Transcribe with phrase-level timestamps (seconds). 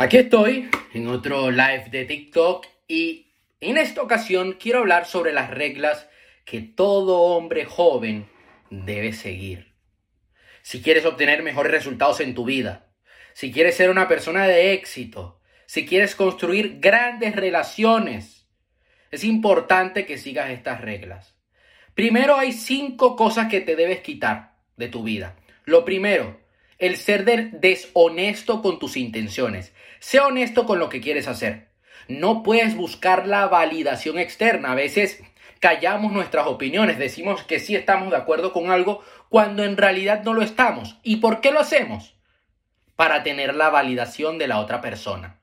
[0.00, 5.50] Aquí estoy en otro live de TikTok y en esta ocasión quiero hablar sobre las
[5.50, 6.08] reglas
[6.44, 8.28] que todo hombre joven
[8.70, 9.74] debe seguir.
[10.62, 12.86] Si quieres obtener mejores resultados en tu vida,
[13.32, 18.46] si quieres ser una persona de éxito, si quieres construir grandes relaciones,
[19.10, 21.34] es importante que sigas estas reglas.
[21.94, 25.34] Primero hay cinco cosas que te debes quitar de tu vida.
[25.64, 26.38] Lo primero,
[26.78, 29.72] el ser deshonesto con tus intenciones.
[29.98, 31.68] Sé honesto con lo que quieres hacer.
[32.06, 34.72] No puedes buscar la validación externa.
[34.72, 35.22] A veces
[35.60, 40.34] callamos nuestras opiniones, decimos que sí estamos de acuerdo con algo cuando en realidad no
[40.34, 40.98] lo estamos.
[41.02, 42.14] ¿Y por qué lo hacemos?
[42.94, 45.40] Para tener la validación de la otra persona.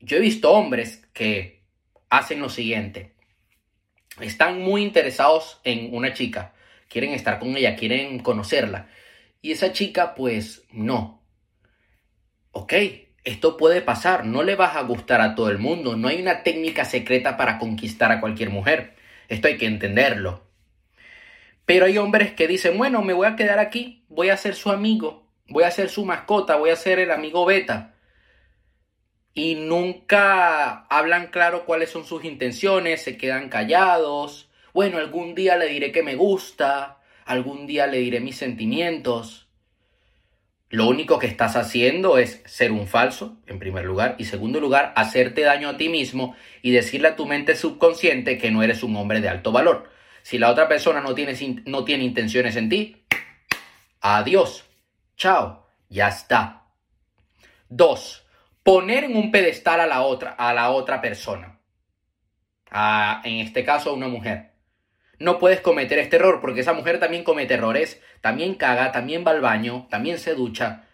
[0.00, 1.62] Yo he visto hombres que
[2.10, 3.14] hacen lo siguiente.
[4.20, 6.52] Están muy interesados en una chica,
[6.88, 8.88] quieren estar con ella, quieren conocerla
[9.44, 11.22] y esa chica, pues no.
[12.52, 12.72] Ok,
[13.24, 16.42] esto puede pasar, no le vas a gustar a todo el mundo, no hay una
[16.42, 18.94] técnica secreta para conquistar a cualquier mujer.
[19.28, 20.46] Esto hay que entenderlo.
[21.66, 24.70] Pero hay hombres que dicen, bueno, me voy a quedar aquí, voy a ser su
[24.70, 27.96] amigo, voy a ser su mascota, voy a ser el amigo beta.
[29.34, 34.48] Y nunca hablan claro cuáles son sus intenciones, se quedan callados.
[34.72, 39.48] Bueno, algún día le diré que me gusta, algún día le diré mis sentimientos.
[40.70, 44.92] Lo único que estás haciendo es ser un falso, en primer lugar, y segundo lugar,
[44.96, 48.96] hacerte daño a ti mismo y decirle a tu mente subconsciente que no eres un
[48.96, 49.90] hombre de alto valor.
[50.22, 53.04] Si la otra persona no tiene, no tiene intenciones en ti,
[54.00, 54.64] adiós,
[55.16, 56.64] chao, ya está.
[57.68, 58.26] Dos,
[58.62, 61.60] poner en un pedestal a la otra, a la otra persona.
[63.24, 64.53] en este caso, a una mujer
[65.18, 69.30] no puedes cometer este error, porque esa mujer también comete errores, también caga, también va
[69.30, 70.84] al baño, también se ducha.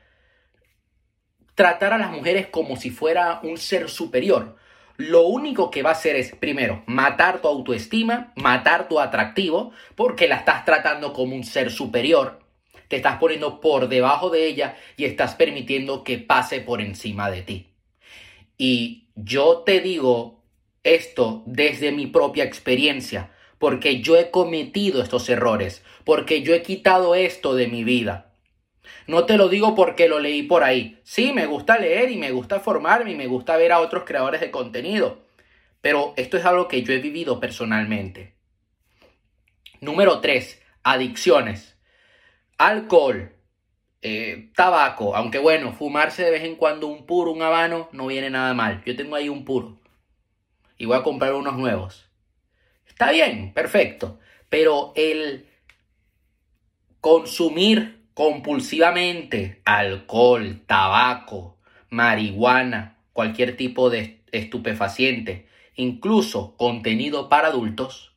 [1.54, 4.56] Tratar a las mujeres como si fuera un ser superior.
[4.96, 10.28] Lo único que va a hacer es, primero, matar tu autoestima, matar tu atractivo, porque
[10.28, 12.40] la estás tratando como un ser superior.
[12.88, 17.42] Te estás poniendo por debajo de ella y estás permitiendo que pase por encima de
[17.42, 17.74] ti.
[18.58, 20.42] Y yo te digo
[20.82, 23.30] esto desde mi propia experiencia
[23.60, 28.32] porque yo he cometido estos errores, porque yo he quitado esto de mi vida.
[29.06, 30.98] No te lo digo porque lo leí por ahí.
[31.04, 34.40] Sí, me gusta leer y me gusta formarme y me gusta ver a otros creadores
[34.40, 35.18] de contenido,
[35.82, 38.34] pero esto es algo que yo he vivido personalmente.
[39.82, 40.62] Número 3.
[40.82, 41.76] Adicciones.
[42.56, 43.34] Alcohol,
[44.00, 48.30] eh, tabaco, aunque bueno, fumarse de vez en cuando un puro, un habano, no viene
[48.30, 48.82] nada mal.
[48.86, 49.78] Yo tengo ahí un puro
[50.78, 52.09] y voy a comprar unos nuevos.
[53.00, 54.18] Está bien, perfecto.
[54.50, 55.46] Pero el
[57.00, 61.56] consumir compulsivamente alcohol, tabaco,
[61.88, 68.12] marihuana, cualquier tipo de estupefaciente, incluso contenido para adultos,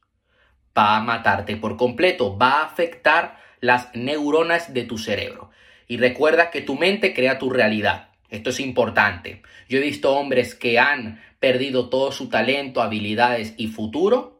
[0.78, 5.50] va a matarte por completo, va a afectar las neuronas de tu cerebro.
[5.88, 8.10] Y recuerda que tu mente crea tu realidad.
[8.30, 9.44] Esto es importante.
[9.70, 14.33] Yo he visto hombres que han perdido todo su talento, habilidades y futuro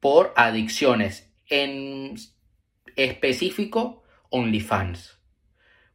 [0.00, 2.16] por adicciones, en
[2.96, 5.18] específico OnlyFans.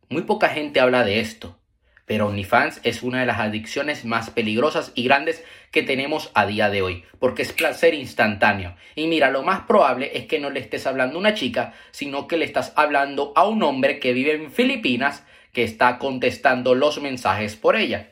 [0.09, 1.57] Muy poca gente habla de esto,
[2.05, 6.69] pero OnlyFans es una de las adicciones más peligrosas y grandes que tenemos a día
[6.69, 8.75] de hoy, porque es placer instantáneo.
[8.95, 12.27] Y mira, lo más probable es que no le estés hablando a una chica, sino
[12.27, 17.01] que le estás hablando a un hombre que vive en Filipinas que está contestando los
[17.01, 18.11] mensajes por ella.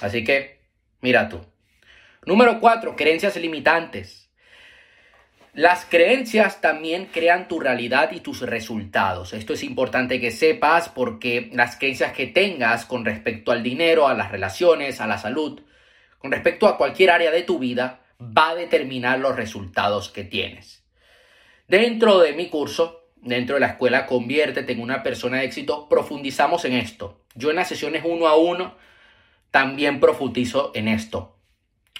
[0.00, 0.60] Así que,
[1.00, 1.40] mira tú.
[2.26, 2.96] Número 4.
[2.96, 4.23] Creencias limitantes.
[5.54, 9.32] Las creencias también crean tu realidad y tus resultados.
[9.32, 14.14] Esto es importante que sepas porque las creencias que tengas con respecto al dinero, a
[14.14, 15.60] las relaciones, a la salud,
[16.18, 20.82] con respecto a cualquier área de tu vida, va a determinar los resultados que tienes.
[21.68, 26.64] Dentro de mi curso, dentro de la escuela Conviértete en una persona de éxito, profundizamos
[26.64, 27.22] en esto.
[27.36, 28.76] Yo en las sesiones uno a uno
[29.52, 31.38] también profundizo en esto.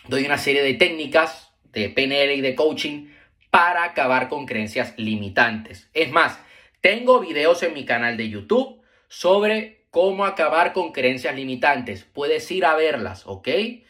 [0.09, 3.14] Doy una serie de técnicas de PNL y de coaching
[3.55, 5.89] para acabar con creencias limitantes.
[5.95, 6.41] Es más,
[6.81, 12.03] tengo videos en mi canal de YouTube sobre cómo acabar con creencias limitantes.
[12.03, 13.47] Puedes ir a verlas, ¿ok?
[13.47, 13.81] Eh,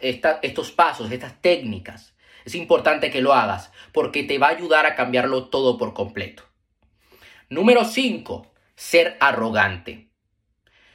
[0.00, 2.16] estos pasos, estas técnicas.
[2.44, 6.42] Es importante que lo hagas porque te va a ayudar a cambiarlo todo por completo.
[7.48, 8.52] Número 5.
[8.74, 10.08] Ser arrogante.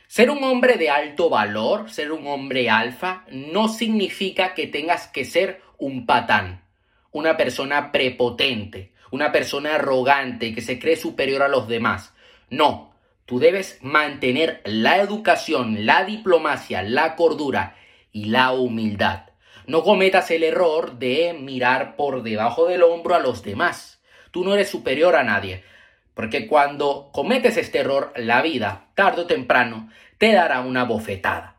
[0.07, 5.23] Ser un hombre de alto valor, ser un hombre alfa, no significa que tengas que
[5.23, 6.67] ser un patán
[7.11, 12.13] una persona prepotente, una persona arrogante que se cree superior a los demás.
[12.49, 12.89] No,
[13.29, 17.75] Tú debes mantener la educación, la diplomacia, la cordura
[18.11, 19.25] y la humildad.
[19.67, 24.01] No cometas el error de mirar por debajo del hombro a los demás.
[24.31, 25.63] Tú no eres superior a nadie.
[26.15, 31.57] Porque cuando cometes este error, la vida, tarde o temprano, te dará una bofetada.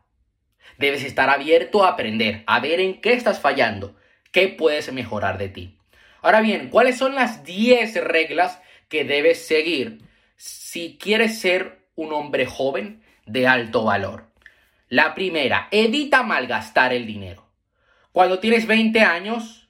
[0.77, 3.95] Debes estar abierto a aprender, a ver en qué estás fallando,
[4.31, 5.77] qué puedes mejorar de ti.
[6.21, 9.99] Ahora bien, ¿cuáles son las 10 reglas que debes seguir
[10.37, 14.25] si quieres ser un hombre joven de alto valor?
[14.87, 17.47] La primera, evita malgastar el dinero.
[18.11, 19.69] Cuando tienes 20 años,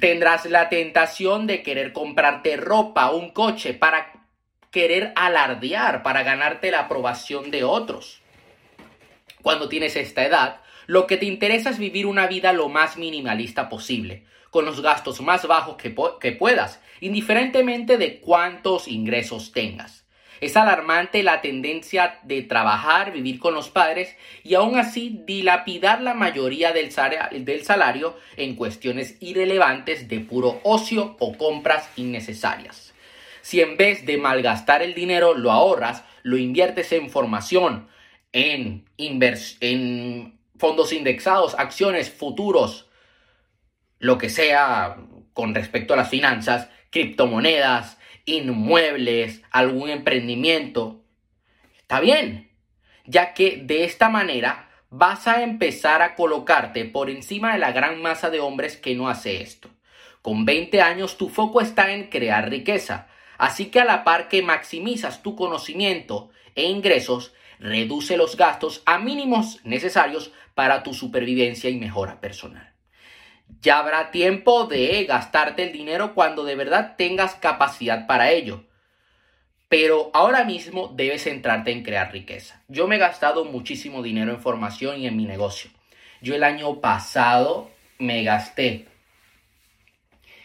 [0.00, 4.12] tendrás la tentación de querer comprarte ropa, un coche, para
[4.70, 8.17] querer alardear, para ganarte la aprobación de otros.
[9.42, 13.68] Cuando tienes esta edad, lo que te interesa es vivir una vida lo más minimalista
[13.68, 15.90] posible, con los gastos más bajos que,
[16.32, 20.06] puedas, indiferentemente de cuántos ingresos tengas.
[20.40, 26.14] Es alarmante la tendencia de trabajar, vivir con los padres y aún así dilapidar la
[26.14, 32.94] mayoría del salario en cuestiones irrelevantes de puro ocio o compras innecesarias.
[33.42, 37.88] Si en vez de malgastar el dinero lo ahorras, lo inviertes en formación,
[38.32, 42.88] en, en fondos indexados, acciones, futuros,
[43.98, 44.96] lo que sea
[45.32, 51.02] con respecto a las finanzas, criptomonedas, inmuebles, algún emprendimiento,
[51.78, 52.50] está bien,
[53.06, 58.00] ya que de esta manera vas a empezar a colocarte por encima de la gran
[58.02, 59.70] masa de hombres que no hace esto.
[60.22, 63.08] Con 20 años tu foco está en crear riqueza,
[63.38, 68.98] así que a la par que maximizas tu conocimiento e ingresos, reduce los gastos a
[68.98, 72.72] mínimos necesarios para tu supervivencia y mejora personal.
[73.60, 78.64] Ya habrá tiempo de gastarte el dinero cuando de verdad tengas capacidad para ello.
[79.68, 82.62] Pero ahora mismo debes centrarte en crear riqueza.
[82.68, 85.70] Yo me he gastado muchísimo dinero en formación y en mi negocio.
[86.22, 88.86] Yo el año pasado me gasté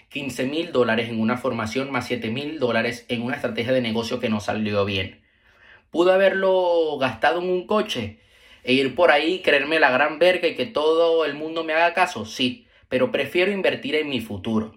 [0.09, 4.19] 15 mil dólares en una formación más 7 mil dólares en una estrategia de negocio
[4.19, 5.22] que no salió bien.
[5.93, 8.19] Pude haberlo gastado en un coche
[8.63, 11.93] e ir por ahí, creerme la gran verga y que todo el mundo me haga
[11.93, 12.25] caso.
[12.25, 14.75] Sí, pero prefiero invertir en mi futuro.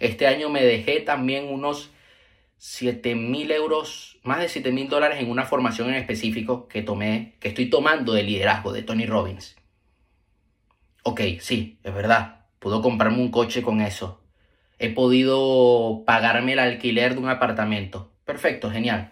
[0.00, 1.92] Este año me dejé también unos
[2.58, 7.36] 7 mil euros, más de 7 mil dólares en una formación en específico que tomé,
[7.40, 9.56] que estoy tomando de liderazgo de Tony Robbins.
[11.04, 14.20] Ok, sí, es verdad, puedo comprarme un coche con eso.
[14.78, 18.12] He podido pagarme el alquiler de un apartamento.
[18.26, 19.10] Perfecto, genial.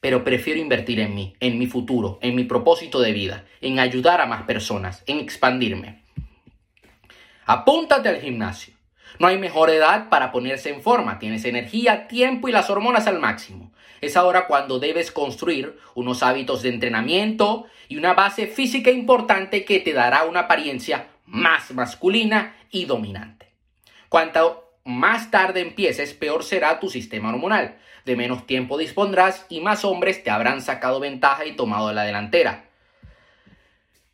[0.00, 4.20] Pero prefiero invertir en mí, en mi futuro, en mi propósito de vida, en ayudar
[4.20, 6.02] a más personas, en expandirme.
[7.46, 8.74] Apúntate al gimnasio.
[9.18, 11.18] No hay mejor edad para ponerse en forma.
[11.18, 13.72] Tienes energía, tiempo y las hormonas al máximo.
[14.00, 19.80] Es ahora cuando debes construir unos hábitos de entrenamiento y una base física importante que
[19.80, 23.52] te dará una apariencia más masculina y dominante.
[24.08, 27.78] Cuanto más tarde empieces, peor será tu sistema hormonal.
[28.04, 32.66] De menos tiempo dispondrás y más hombres te habrán sacado ventaja y tomado la delantera.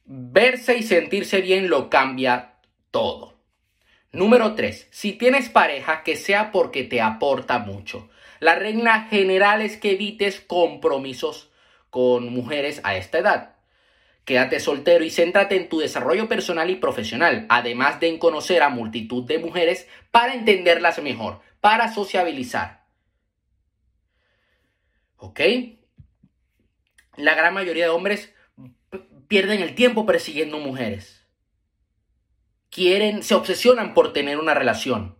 [0.04, 2.54] Verse y sentirse bien lo cambia
[2.90, 3.38] todo.
[4.12, 4.88] Número 3.
[4.90, 8.08] Si tienes pareja, que sea porque te aporta mucho.
[8.40, 11.50] La regla general es que evites compromisos
[11.90, 13.59] con mujeres a esta edad.
[14.24, 18.68] Quédate soltero y céntrate en tu desarrollo personal y profesional, además de en conocer a
[18.68, 22.84] multitud de mujeres para entenderlas mejor, para sociabilizar.
[25.16, 25.40] ¿Ok?
[27.16, 28.32] La gran mayoría de hombres
[29.28, 31.20] pierden el tiempo persiguiendo mujeres
[32.70, 35.16] quieren, se obsesionan por tener una relación.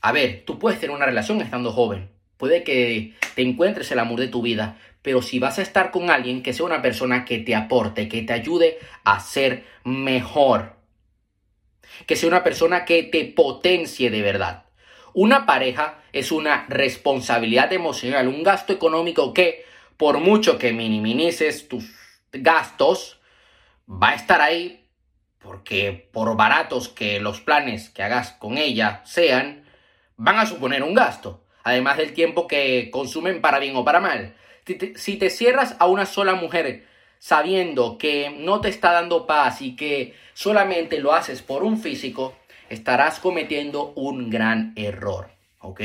[0.00, 2.10] A ver, tú puedes tener una relación estando joven.
[2.36, 6.08] Puede que te encuentres el amor de tu vida, pero si vas a estar con
[6.08, 10.76] alguien que sea una persona que te aporte, que te ayude a ser mejor,
[12.06, 14.64] que sea una persona que te potencie de verdad.
[15.12, 19.66] Una pareja es una responsabilidad emocional, un gasto económico que,
[19.98, 21.84] por mucho que minimices tus
[22.32, 23.20] gastos,
[23.86, 24.86] va a estar ahí
[25.38, 29.66] porque por baratos que los planes que hagas con ella sean,
[30.16, 34.34] van a suponer un gasto, además del tiempo que consumen para bien o para mal.
[34.96, 36.86] Si te, cierras a una sola mujer
[37.18, 42.36] sabiendo que no te está dando paz y que solamente lo haces por un físico,
[42.68, 45.30] estarás cometiendo un gran error,
[45.60, 45.80] ¿ok?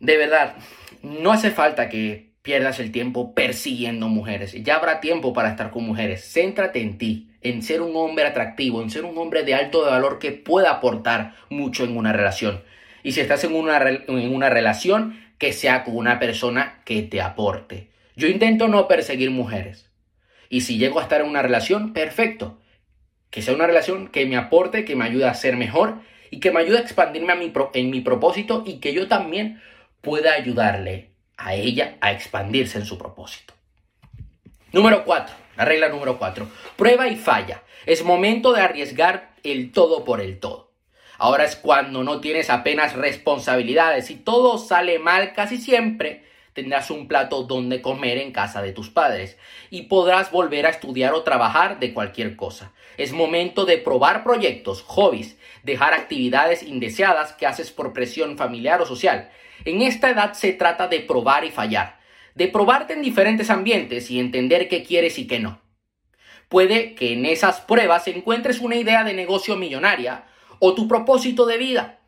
[0.00, 0.56] De verdad,
[1.02, 4.52] no hace falta que pierdas el tiempo persiguiendo mujeres.
[4.62, 6.30] Ya habrá tiempo para estar con mujeres.
[6.30, 10.18] Céntrate en ti, en ser un hombre atractivo, en ser un hombre de alto valor
[10.18, 12.62] que pueda aportar mucho en una relación.
[13.02, 17.20] Y si estás en una, en una relación, que sea con una persona que te
[17.20, 17.90] aporte.
[18.16, 19.90] Yo intento no perseguir mujeres.
[20.48, 22.60] Y si llego a estar en una relación, perfecto.
[23.30, 26.00] Que sea una relación que me aporte, que me ayude a ser mejor
[26.30, 27.34] y que me ayude a expandirme
[27.74, 29.60] en mi propósito y que yo también
[30.00, 33.54] pueda ayudarle a ella a expandirse en su propósito.
[34.72, 35.34] Número 4.
[35.56, 36.48] La regla número 4.
[36.76, 37.62] Prueba y falla.
[37.86, 40.72] Es momento de arriesgar el todo por el todo.
[41.18, 46.24] Ahora es cuando no tienes apenas responsabilidades y todo sale mal casi siempre.
[46.54, 49.36] Tendrás un plato donde comer en casa de tus padres
[49.70, 52.72] y podrás volver a estudiar o trabajar de cualquier cosa.
[52.96, 58.86] Es momento de probar proyectos, hobbies, dejar actividades indeseadas que haces por presión familiar o
[58.86, 59.30] social.
[59.64, 61.98] En esta edad se trata de probar y fallar,
[62.36, 65.60] de probarte en diferentes ambientes y entender qué quieres y qué no.
[66.48, 70.26] Puede que en esas pruebas encuentres una idea de negocio millonaria
[70.58, 71.98] o tu propósito de vida.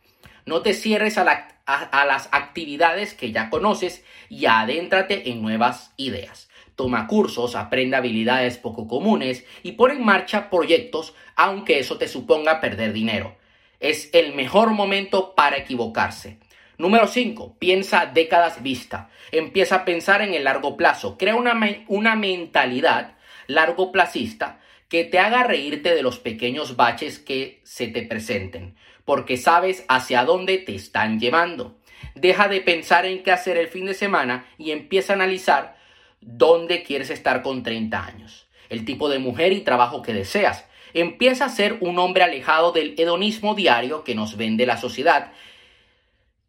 [0.44, 6.48] No te cierres a, las actividades que ya conoces y adéntrate en nuevas ideas.
[6.76, 12.60] Toma cursos, aprende habilidades poco comunes y pon en marcha proyectos aunque eso te suponga
[12.60, 13.36] perder dinero.
[13.80, 16.38] Es el mejor momento para equivocarse.
[16.78, 17.56] Número 5.
[17.58, 19.08] Piensa décadas vista.
[19.32, 21.16] Empieza a pensar en el largo plazo.
[21.16, 23.14] Crea una, mentalidad
[23.46, 29.36] largo placista que te haga reírte de los pequeños baches que se te presenten, porque
[29.36, 31.78] sabes hacia dónde te están llevando.
[32.14, 35.76] Deja de pensar en qué hacer el fin de semana y empieza a analizar
[36.20, 40.66] dónde quieres estar con 30 años, el tipo de mujer y trabajo que deseas.
[40.94, 45.32] Empieza a ser un hombre alejado del hedonismo diario que nos vende la sociedad,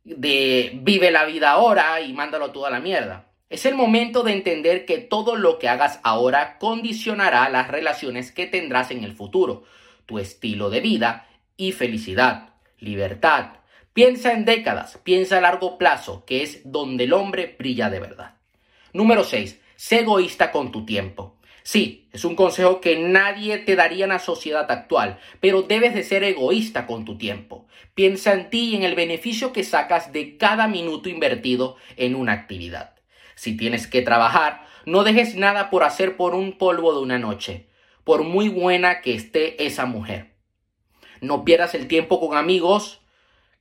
[0.04, 3.27] de vive la vida ahora y mándalo toda la mierda.
[3.50, 8.46] Es el momento de entender que todo lo que hagas ahora condicionará las relaciones que
[8.46, 9.64] tendrás en el futuro,
[10.06, 13.52] tu estilo de vida y felicidad, libertad.
[13.94, 18.36] Piensa en décadas, piensa a largo plazo, que es donde el hombre brilla de verdad.
[18.92, 19.62] Número 6.
[19.78, 21.38] Sé egoísta con tu tiempo.
[21.64, 26.04] Sí, es un consejo que nadie te daría en la sociedad actual, pero debes de
[26.04, 27.66] ser egoísta con tu tiempo.
[27.94, 32.34] Piensa en ti y en el beneficio que sacas de cada minuto invertido en una
[32.34, 32.97] actividad.
[33.38, 37.68] Si tienes que trabajar, no dejes nada por hacer por un polvo de una noche,
[38.04, 40.34] por muy buena que esté esa mujer.
[41.22, 43.00] No pierdas el tiempo con amigos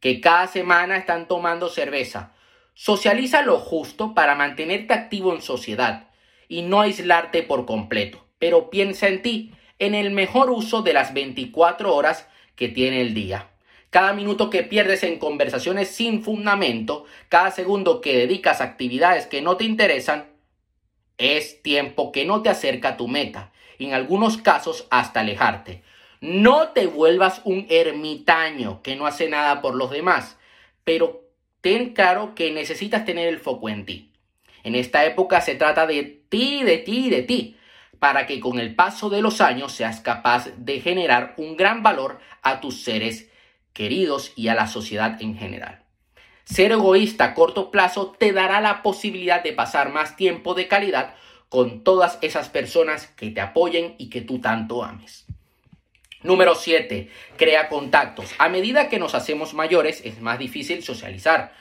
[0.00, 2.32] que cada semana están tomando cerveza.
[2.72, 6.08] Socializa lo justo para mantenerte activo en sociedad
[6.48, 8.24] y no aislarte por completo.
[8.38, 13.12] Pero piensa en ti, en el mejor uso de las 24 horas que tiene el
[13.12, 13.50] día.
[13.90, 19.42] Cada minuto que pierdes en conversaciones sin fundamento, cada segundo que dedicas a actividades que
[19.42, 20.30] no te interesan,
[21.18, 23.52] es tiempo que no te acerca a tu meta.
[23.78, 25.82] En algunos casos hasta alejarte.
[26.20, 30.38] No te vuelvas un ermitaño que no hace nada por los demás,
[30.84, 31.24] pero
[31.60, 34.12] ten claro que necesitas tener el foco en ti.
[34.64, 37.56] En esta época se trata de ti, de ti, de ti,
[37.98, 42.18] para que con el paso de los años seas capaz de generar un gran valor
[42.42, 43.30] a tus seres
[43.76, 45.82] queridos y a la sociedad en general.
[46.44, 51.14] Ser egoísta a corto plazo te dará la posibilidad de pasar más tiempo de calidad
[51.50, 55.26] con todas esas personas que te apoyen y que tú tanto ames.
[56.22, 57.10] Número 7.
[57.36, 58.30] Crea contactos.
[58.38, 61.52] A medida que nos hacemos mayores es más difícil socializar.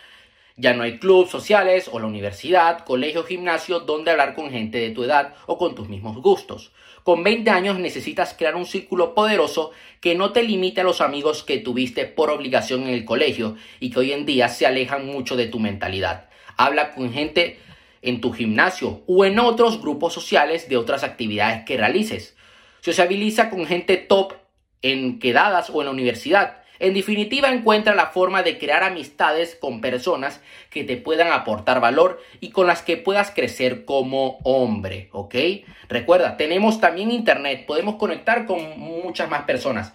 [0.55, 4.91] Ya no hay clubes sociales o la universidad, colegio, gimnasio donde hablar con gente de
[4.91, 6.71] tu edad o con tus mismos gustos.
[7.05, 9.69] Con 20 años necesitas crear un círculo poderoso
[10.01, 13.91] que no te limite a los amigos que tuviste por obligación en el colegio y
[13.91, 16.29] que hoy en día se alejan mucho de tu mentalidad.
[16.57, 17.59] Habla con gente
[18.01, 22.35] en tu gimnasio o en otros grupos sociales de otras actividades que realices.
[22.81, 24.33] Sociabiliza con gente top
[24.81, 26.63] en quedadas o en la universidad.
[26.79, 32.21] En definitiva, encuentra la forma de crear amistades con personas que te puedan aportar valor
[32.41, 35.35] y con las que puedas crecer como hombre, ¿ok?
[35.87, 39.93] Recuerda, tenemos también internet, podemos conectar con muchas más personas.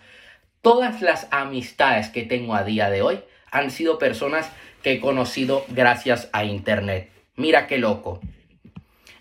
[0.63, 3.21] Todas las amistades que tengo a día de hoy
[3.51, 4.51] han sido personas
[4.83, 7.11] que he conocido gracias a internet.
[7.37, 8.21] Mira qué loco.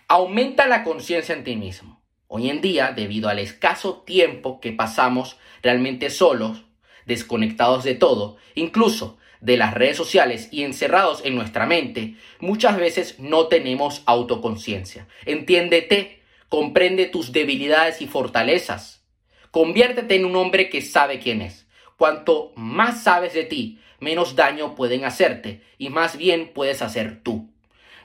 [0.08, 2.02] Aumenta la conciencia en ti mismo.
[2.28, 6.66] Hoy en día, debido al escaso tiempo que pasamos realmente solos,
[7.10, 13.20] desconectados de todo, incluso de las redes sociales y encerrados en nuestra mente, muchas veces
[13.20, 15.08] no tenemos autoconciencia.
[15.26, 19.04] Entiéndete, comprende tus debilidades y fortalezas.
[19.52, 21.68] Conviértete en un hombre que sabe quién es.
[21.98, 27.50] Cuanto más sabes de ti, menos daño pueden hacerte y más bien puedes hacer tú.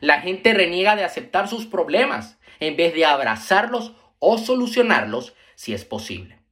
[0.01, 5.85] La gente reniega de aceptar sus problemas en vez de abrazarlos o solucionarlos si es
[5.85, 6.44] posible.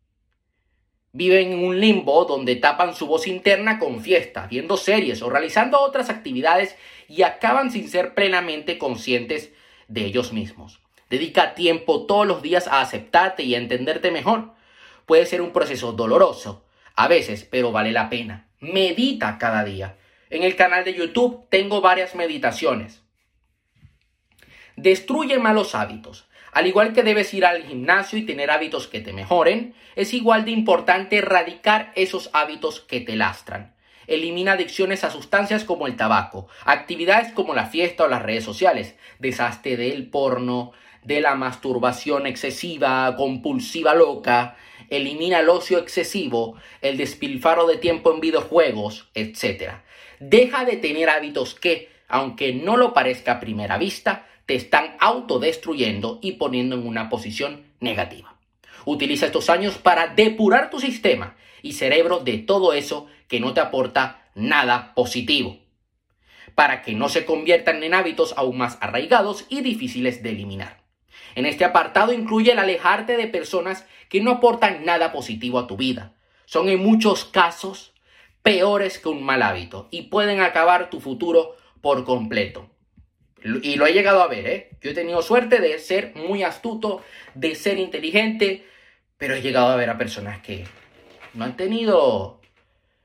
[1.14, 5.78] Viven en un limbo donde tapan su voz interna con fiestas, viendo series o realizando
[5.80, 6.76] otras actividades
[7.06, 9.52] y acaban sin ser plenamente conscientes
[9.88, 10.80] de ellos mismos.
[11.10, 14.52] Dedica tiempo todos los días a aceptarte y a entenderte mejor.
[15.04, 16.64] Puede ser un proceso doloroso,
[16.96, 18.48] a veces, pero vale la pena.
[18.60, 19.98] Medita cada día.
[20.30, 23.02] En el canal de YouTube tengo varias meditaciones.
[24.76, 26.26] Destruye malos hábitos.
[26.52, 30.44] Al igual que debes ir al gimnasio y tener hábitos que te mejoren, es igual
[30.44, 33.74] de importante erradicar esos hábitos que te lastran.
[34.06, 38.96] Elimina adicciones a sustancias como el tabaco, actividades como la fiesta o las redes sociales,
[39.18, 44.56] deshazte del porno, de la masturbación excesiva, compulsiva loca,
[44.90, 49.76] elimina el ocio excesivo, el despilfarro de tiempo en videojuegos, etc.
[50.20, 56.18] Deja de tener hábitos que, aunque no lo parezca a primera vista, te están autodestruyendo
[56.22, 58.36] y poniendo en una posición negativa.
[58.84, 63.60] Utiliza estos años para depurar tu sistema y cerebro de todo eso que no te
[63.60, 65.58] aporta nada positivo,
[66.54, 70.82] para que no se conviertan en hábitos aún más arraigados y difíciles de eliminar.
[71.34, 75.76] En este apartado incluye el alejarte de personas que no aportan nada positivo a tu
[75.76, 76.12] vida.
[76.44, 77.94] Son en muchos casos
[78.42, 82.68] peores que un mal hábito y pueden acabar tu futuro por completo.
[83.44, 84.70] Y lo he llegado a ver, ¿eh?
[84.80, 87.02] Yo he tenido suerte de ser muy astuto,
[87.34, 88.66] de ser inteligente,
[89.18, 90.64] pero he llegado a ver a personas que
[91.34, 92.40] no han tenido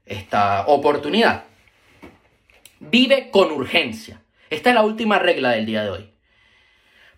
[0.06, 1.46] esta oportunidad.
[2.79, 4.22] Vive con urgencia.
[4.50, 6.10] Esta es la última regla del día de hoy.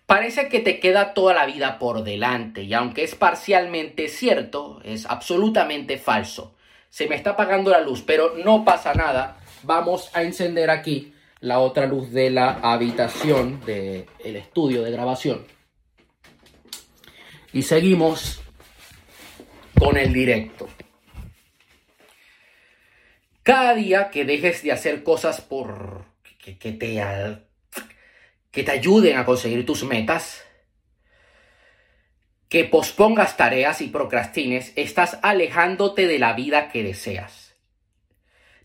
[0.06, 5.06] Parece que te queda toda la vida por delante y aunque es parcialmente cierto, es
[5.06, 6.56] absolutamente falso.
[6.88, 9.38] Se me está apagando la luz, pero no pasa nada.
[9.62, 14.06] Vamos a encender aquí la otra luz de la habitación del
[14.36, 15.46] estudio de grabación.
[17.52, 18.40] Y seguimos
[19.78, 20.68] con el directo.
[23.42, 26.04] Cada día que dejes de hacer cosas por
[26.38, 27.02] que, que te
[28.50, 30.44] que te ayuden a conseguir tus metas,
[32.48, 37.49] que pospongas tareas y procrastines, estás alejándote de la vida que deseas,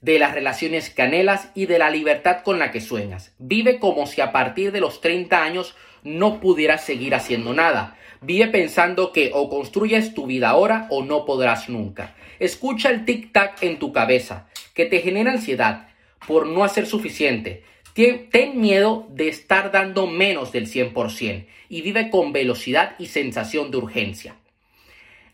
[0.06, 3.34] de las relaciones que anhelas y de la libertad con la que sueñas.
[3.40, 7.98] Vive como si a partir de los 30 años no pudieras seguir haciendo nada.
[8.22, 12.14] Vive pensando que o construyes tu vida ahora o no podrás nunca.
[12.38, 15.88] Escucha el tic-tac en tu cabeza, que te genera ansiedad
[16.28, 17.64] por no hacer suficiente,
[17.96, 23.78] Ten miedo de estar dando menos del 100% y vive con velocidad y sensación de
[23.78, 24.36] urgencia.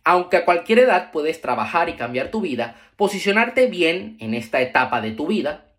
[0.04, 5.02] Aunque a cualquier edad puedes trabajar y cambiar tu vida, posicionarte bien en esta etapa
[5.02, 5.74] de tu vida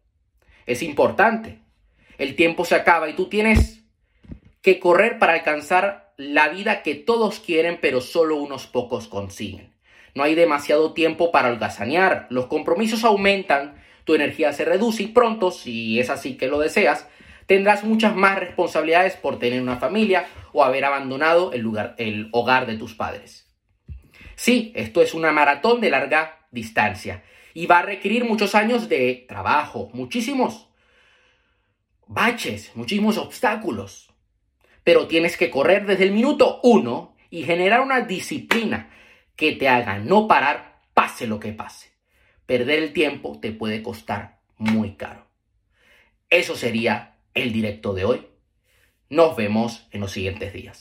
[0.66, 1.60] es importante.
[2.18, 3.84] El tiempo se acaba y tú tienes
[4.60, 9.72] que correr para alcanzar la vida que todos quieren pero solo unos pocos consiguen.
[10.16, 15.52] No hay demasiado tiempo para holgazanear, los compromisos aumentan tu energía se reduce y pronto,
[15.52, 17.06] si es así que lo deseas,
[17.46, 22.66] tendrás muchas más responsabilidades por tener una familia o haber abandonado el, lugar, el hogar
[22.66, 23.48] de tus padres.
[24.34, 29.26] Sí, esto es una maratón de larga distancia y va a requerir muchos años de
[29.28, 30.68] trabajo, muchísimos
[32.06, 34.10] baches, muchísimos obstáculos.
[34.84, 38.90] Pero tienes que correr desde el minuto uno y generar una disciplina
[39.34, 41.92] que te haga no parar, pase lo que pase
[42.52, 45.26] perder el tiempo te puede costar muy caro.
[46.28, 48.26] Eso sería el directo de hoy.
[49.08, 50.80] Nos vemos en los siguientes días.